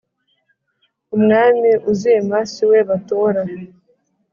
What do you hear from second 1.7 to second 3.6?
uzima siwe batora